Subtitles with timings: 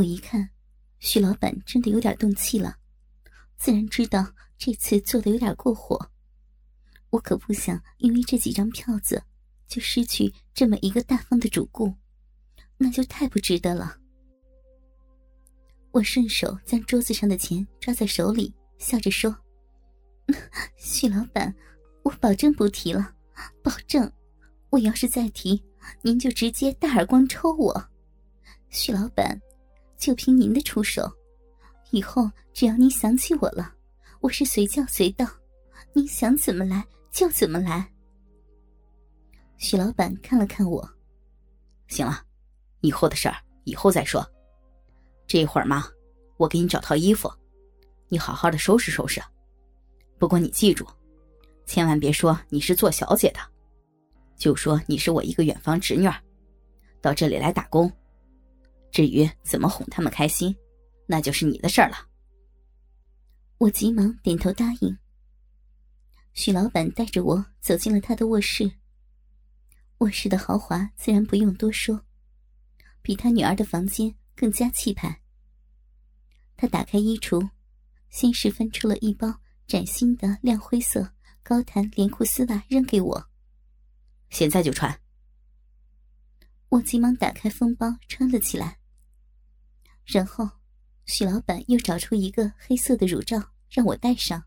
[0.00, 0.48] 我一看，
[0.98, 2.74] 徐老板真的有点动气了，
[3.58, 4.26] 自然知道
[4.56, 6.10] 这次做的有点过火。
[7.10, 9.22] 我可不想因为这几张票子
[9.68, 11.94] 就失去这么一个大方的主顾，
[12.78, 13.98] 那就太不值得了。
[15.90, 19.36] 我顺手将桌子上的钱抓在手里，笑着说
[20.80, 21.54] ：“徐老板，
[22.04, 23.14] 我保证不提了，
[23.62, 24.10] 保证。
[24.70, 25.62] 我要是再提，
[26.00, 27.90] 您就直接大耳光抽我。
[28.70, 29.38] 徐老板，
[30.00, 31.08] 就凭您的出手，
[31.90, 33.74] 以后只要您想起我了，
[34.20, 35.26] 我是随叫随到，
[35.92, 37.86] 您想怎么来就怎么来。”
[39.58, 40.88] 徐老板看了看我，
[41.86, 42.24] 行了，
[42.80, 44.26] 以后的事儿以后再说。
[45.26, 45.86] 这会儿嘛，
[46.38, 47.30] 我给你找套衣服，
[48.08, 49.22] 你好好的收拾收拾。
[50.18, 50.86] 不过你记住，
[51.66, 53.40] 千万别说你是做小姐的，
[54.38, 56.14] 就说你是我一个远房侄女儿，
[57.02, 57.92] 到这里来打工。
[58.90, 60.54] 至于怎么哄他们开心，
[61.06, 62.06] 那就是你的事儿了。
[63.58, 64.96] 我急忙点头答应。
[66.32, 68.70] 许老板带着我走进了他的卧室。
[69.98, 72.04] 卧室的豪华自然不用多说，
[73.02, 75.20] 比他女儿的房间更加气派。
[76.56, 77.50] 他打开衣橱，
[78.08, 83.30] 先是翻出了一包崭新的亮灰色高弹连裤丝袜，扔给我。
[84.30, 85.00] 现在就穿。
[86.70, 88.79] 我急忙打开封包，穿了起来。
[90.12, 90.50] 然后，
[91.06, 94.44] 许老板又找出一个黑色的乳罩让我戴上。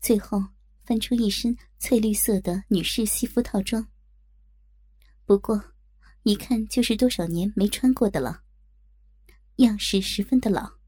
[0.00, 0.40] 最后，
[0.84, 3.88] 翻出一身翠绿色的女士西服套装。
[5.24, 5.72] 不过，
[6.22, 8.42] 一看就是多少年没穿过的了。
[9.56, 10.78] 样式十分的老。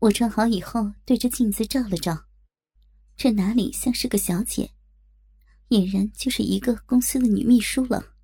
[0.00, 2.26] 我穿好以后，对着镜子照了照，
[3.16, 4.72] 这哪里像是个小姐，
[5.70, 8.14] 俨然就是一个公司的女秘书了。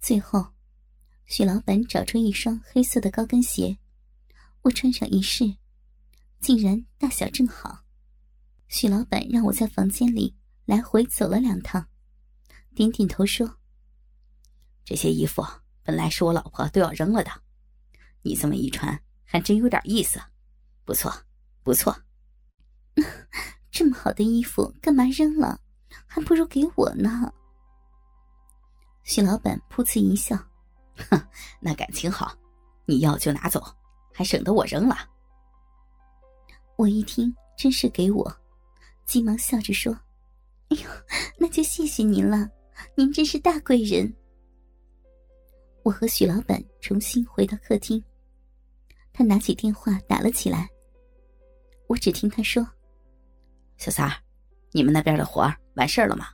[0.00, 0.51] 最后，
[1.32, 3.78] 许老板找出一双黑色的高跟鞋，
[4.60, 5.56] 我穿上一试，
[6.40, 7.84] 竟然大小正好。
[8.68, 10.36] 许老板让我在房间里
[10.66, 11.88] 来回走了两趟，
[12.74, 13.56] 点点头说
[14.84, 15.42] ：“这些衣服。”
[15.82, 17.30] 本来是我老婆都要扔了的，
[18.20, 20.20] 你这么一穿，还真有点意思，
[20.84, 21.10] 不错，
[21.62, 21.96] 不错。
[23.72, 25.58] 这么好的衣服干嘛扔了？
[26.06, 27.32] 还不如给我呢。
[29.02, 30.38] 许老板噗呲一笑，
[30.96, 31.28] 哼，
[31.60, 32.36] 那感情好，
[32.86, 33.62] 你要就拿走，
[34.12, 34.96] 还省得我扔了。
[36.76, 38.36] 我一听，真是给我，
[39.06, 39.92] 急忙笑着说
[40.70, 40.88] ：“哎呦，
[41.38, 42.50] 那就谢谢您了，
[42.96, 44.12] 您真是大贵人。”
[45.84, 48.02] 我和许老板重新回到客厅，
[49.12, 50.68] 他拿起电话打了起来。
[51.88, 52.66] 我只听他说
[53.76, 54.16] ：“小三儿，
[54.70, 56.28] 你们那边的活完事儿了吗？”“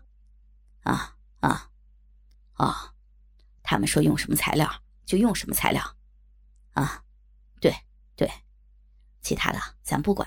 [0.85, 1.69] 啊啊，
[2.57, 2.75] 哦，
[3.71, 5.97] 他们说用什么材料就用什么材料。
[6.73, 7.05] ”“啊，
[7.61, 7.71] 对
[8.17, 8.27] 对，
[9.21, 10.27] 其他的咱不管，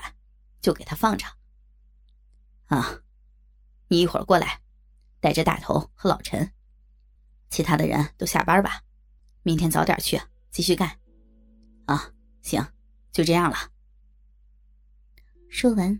[0.60, 1.26] 就给他放着。
[2.70, 3.02] ”“啊，
[3.88, 4.60] 你一会儿过来，
[5.18, 6.52] 带着大头和老陈，
[7.50, 8.82] 其他的人都下班吧。”
[9.42, 11.00] 明天早点去，继续干。
[11.86, 12.64] 啊，行，
[13.10, 13.56] 就这样了。
[15.50, 15.98] 说完，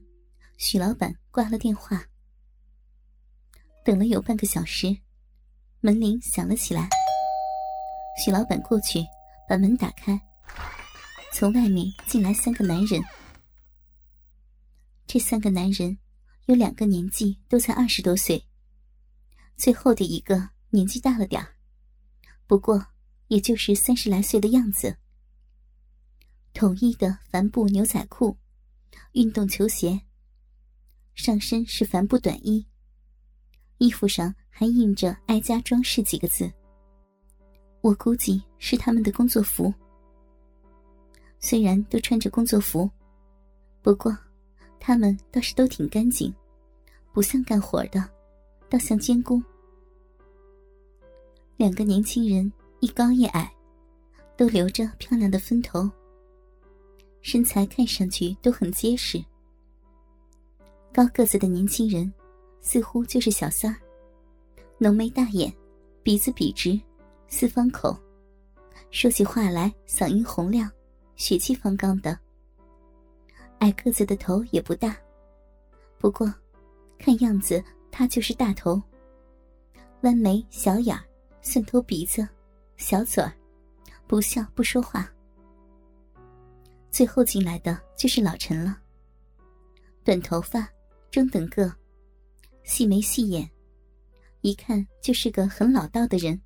[0.58, 2.04] 许老板挂了电话。
[3.84, 4.96] 等了有半个小时，
[5.80, 6.88] 门铃响了起来。
[8.16, 9.04] 许老板过去
[9.48, 10.20] 把门打开，
[11.32, 13.02] 从外面进来三个男人。
[15.06, 15.98] 这三个男人
[16.46, 18.44] 有两个年纪都才二十多岁，
[19.56, 21.46] 最后的一个年纪大了点
[22.46, 22.86] 不过。
[23.28, 24.98] 也就是三十来岁的样子，
[26.52, 28.36] 统一的帆布牛仔裤、
[29.12, 30.02] 运动球鞋，
[31.14, 32.66] 上身是帆布短衣，
[33.78, 36.52] 衣服上还印着“爱家装饰”几个字。
[37.82, 39.72] 我估计是他们的工作服。
[41.38, 42.90] 虽然都穿着工作服，
[43.82, 44.16] 不过
[44.80, 46.34] 他们倒是都挺干净，
[47.12, 48.02] 不像干活的，
[48.70, 49.44] 倒像监工。
[51.58, 52.50] 两个年轻人。
[52.84, 53.48] 一高一矮，
[54.36, 55.88] 都留着漂亮的分头，
[57.20, 59.24] 身材看上去都很结实。
[60.92, 62.12] 高个子的年轻人，
[62.60, 63.72] 似乎就是小三，
[64.78, 65.54] 浓眉大眼，
[66.02, 66.76] 鼻子笔直，
[67.34, 67.98] 四方口，
[68.90, 70.70] 说起话来嗓音洪亮，
[71.16, 72.16] 血气方刚的。
[73.60, 74.94] 矮个子的头也不大，
[75.98, 76.32] 不过，
[76.98, 78.80] 看样子他就是大头，
[80.02, 81.02] 弯眉小眼儿，
[81.40, 82.28] 蒜头鼻子。
[82.76, 83.32] 小嘴儿，
[84.06, 85.10] 不笑不说话。
[86.90, 88.78] 最后进来的就是老陈了。
[90.04, 90.68] 短头发，
[91.10, 91.74] 中等个，
[92.62, 93.50] 细眉细眼，
[94.42, 96.38] 一看就是个很老道的人。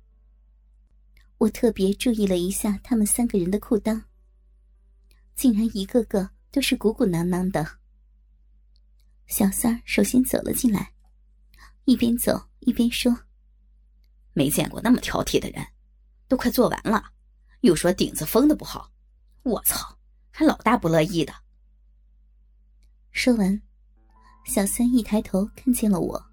[1.39, 4.03] 我特别注意了一下他们三个人的裤裆，
[5.35, 7.77] 竟然一个个都是鼓鼓囊囊的。
[9.27, 10.93] 小三儿首先走了进来，
[11.85, 13.15] 一边走一边说
[14.33, 15.63] ：“没见过那么挑剔的人，
[16.27, 17.11] 都快做完了，
[17.61, 18.91] 又说顶子封的不好，
[19.43, 19.99] 我操，
[20.31, 21.33] 还老大不乐意的。”
[23.11, 23.61] 说完，
[24.45, 26.25] 小三一抬头看见了我，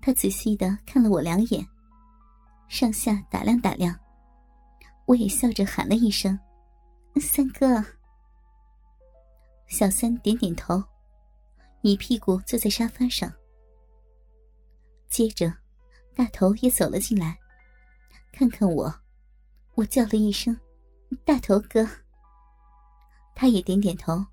[0.00, 1.68] 他仔细的看了我两眼。
[2.68, 3.98] 上下打量打量，
[5.06, 6.38] 我也笑着喊了一声
[7.20, 7.84] ：“三哥。”
[9.68, 10.82] 小三点点头，
[11.82, 13.32] 一屁股坐在沙发上。
[15.08, 15.52] 接着，
[16.14, 17.38] 大头也走了进来，
[18.32, 18.94] 看看我，
[19.74, 20.58] 我叫了一声
[21.24, 21.88] ：“大头哥。”
[23.34, 24.26] 他也点点头，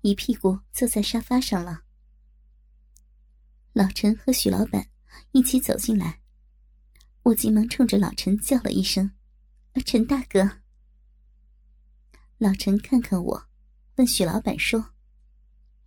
[0.00, 1.82] 一屁股坐在沙发上了。
[3.72, 4.86] 老陈和许老板
[5.32, 6.21] 一起走进来。
[7.24, 9.12] 我急忙冲着老陈叫了一声
[9.86, 10.58] ：“陈大哥。”
[12.38, 13.46] 老陈看看我，
[13.94, 14.94] 问许老板说：“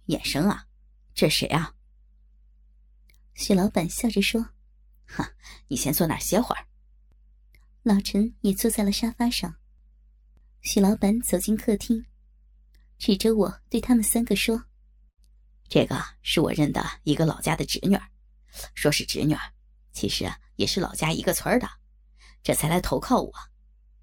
[0.08, 0.68] 衍生啊，
[1.14, 1.76] 这谁啊？”
[3.36, 4.52] 许老板笑着说
[5.06, 5.34] ：“哈，
[5.68, 6.68] 你先坐那儿歇会儿。”
[7.84, 9.58] 老陈也坐在了沙发上。
[10.62, 12.06] 许老板走进客厅，
[12.98, 14.64] 指着我对他们三个说
[15.68, 18.10] ：“这个是我认的一个老家的侄女儿，
[18.74, 19.42] 说是侄女儿。”
[19.96, 21.68] 其实啊，也是老家一个村儿的，
[22.44, 23.34] 这才来投靠我。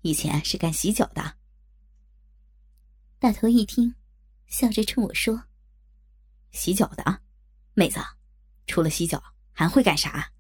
[0.01, 1.37] 以前是干洗脚的。
[3.19, 3.95] 大头一听，
[4.47, 5.45] 笑着冲我说
[6.51, 7.21] ：“洗脚的，
[7.75, 8.01] 妹子，
[8.67, 9.23] 除了洗脚
[9.53, 10.33] 还会干啥？”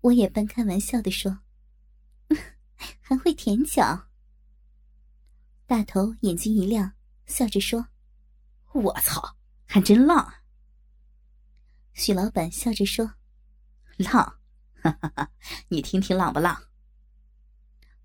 [0.00, 1.40] 我也半开玩笑的说
[3.02, 4.08] ：“还会舔脚。”
[5.68, 6.94] 大头眼睛一亮，
[7.26, 7.86] 笑着说
[8.72, 10.32] ：“我操，还真浪！”
[11.92, 13.17] 许老板笑着说。
[14.04, 14.38] 浪，
[14.82, 15.30] 哈哈哈！
[15.68, 16.56] 你听听浪不浪？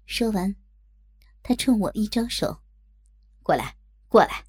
[0.05, 0.55] 说完，
[1.41, 2.61] 他冲我一招手
[3.43, 4.43] ：“过来，过来。”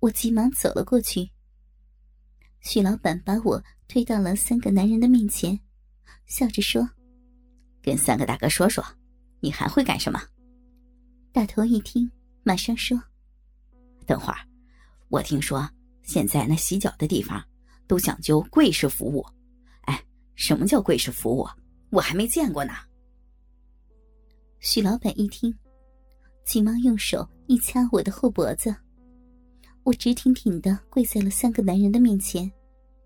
[0.00, 1.30] 我急忙走了过去。
[2.60, 5.58] 许老板把我推到了三个男人的面前，
[6.26, 6.88] 笑着说
[7.82, 8.84] ：“跟三个大哥说说，
[9.40, 10.20] 你还会干什么？”
[11.32, 12.10] 大头一听，
[12.42, 13.00] 马上说
[14.06, 14.38] ：“等会儿，
[15.08, 15.70] 我听说
[16.02, 17.42] 现在那洗脚的地方
[17.86, 19.24] 都讲究贵式服务。”
[20.38, 21.44] 什么叫跪式服务？
[21.90, 22.72] 我还没见过呢。
[24.60, 25.52] 许老板一听，
[26.44, 28.72] 急忙用手一掐我的后脖子，
[29.82, 32.50] 我直挺挺的跪在了三个男人的面前，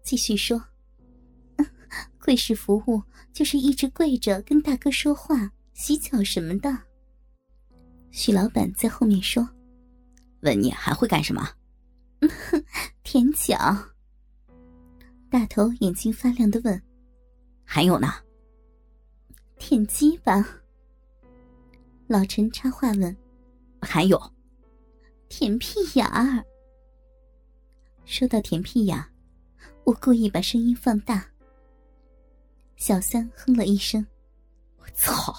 [0.03, 0.63] 继续说
[2.21, 3.03] ：“跪式服务
[3.33, 6.79] 就是一直跪着跟大哥说话、洗脚什么的。”
[8.13, 9.49] 许老板在后面说
[10.45, 11.49] ：“问你还会干什么？”
[13.03, 13.57] 舔脚。
[15.31, 16.83] 大头眼睛发亮的问。
[17.65, 18.13] 还有呢，
[19.59, 20.63] 舔鸡吧。
[22.07, 23.17] 老陈插话问
[23.81, 24.21] ：“还有，
[25.29, 26.45] 舔屁眼儿。”
[28.05, 29.03] 说到舔屁眼，
[29.85, 31.27] 我故意把声音放大。
[32.77, 34.05] 小三哼了一声
[34.77, 35.35] ：“我操，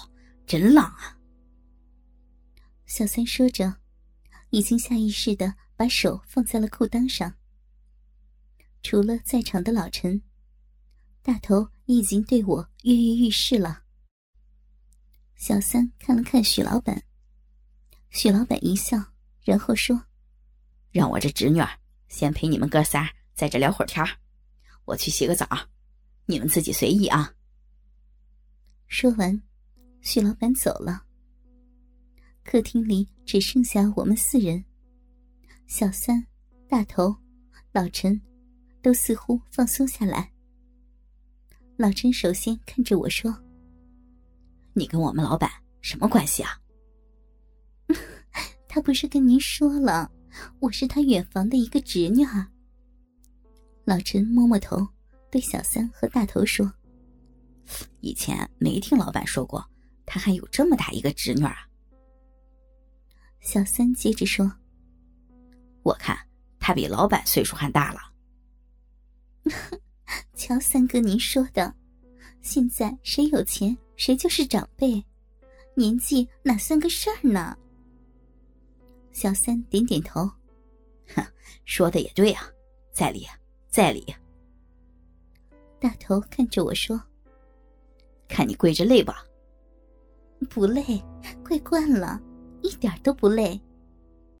[0.46, 1.16] 真浪啊！”
[2.86, 3.72] 小三说着，
[4.50, 7.32] 已经下意识的把手放在了裤裆上。
[8.82, 10.20] 除了在场的老陈。
[11.24, 13.82] 大头已经对我跃跃欲试了。
[15.36, 17.02] 小三看了看许老板，
[18.10, 19.02] 许老板一笑，
[19.42, 20.04] 然后说
[20.92, 21.78] ：“让我这侄女儿
[22.08, 24.06] 先陪你们哥仨在这聊会儿天
[24.84, 25.48] 我去洗个澡，
[26.26, 27.34] 你们自己随意啊。”
[28.86, 29.40] 说完，
[30.02, 31.06] 许老板走了。
[32.42, 34.62] 客厅里只剩下我们四人，
[35.66, 36.26] 小三、
[36.68, 37.16] 大头、
[37.72, 38.20] 老陈
[38.82, 40.33] 都似乎放松下来。
[41.76, 43.36] 老陈首先看着我说
[44.74, 45.50] ：“你跟我们老板
[45.80, 46.56] 什么关系啊？”
[48.68, 50.08] 他不是跟您说了，
[50.60, 52.46] 我是他远房的一个侄女儿。
[53.84, 54.86] 老陈摸摸头，
[55.32, 56.72] 对小三和大头说
[58.00, 59.68] ：“以前没听老板说过，
[60.06, 61.56] 他还有这么大一个侄女啊。”
[63.42, 64.50] 小三接着说
[65.82, 66.16] ：“我看
[66.60, 68.00] 他比老板岁数还大了。”
[70.34, 71.74] 瞧，三哥，您说的，
[72.42, 75.02] 现在谁有钱谁就是长辈，
[75.74, 77.56] 年纪哪算个事儿呢？
[79.12, 80.28] 小三点点头，
[81.14, 81.24] 哼，
[81.64, 82.48] 说的也对啊，
[82.92, 83.26] 在理，
[83.68, 84.04] 在理。
[85.78, 87.00] 大头看着我说
[88.26, 89.24] ：“看你跪着累吧
[90.50, 90.82] ？”“不累，
[91.44, 92.20] 跪惯了，
[92.62, 93.60] 一点都不累。”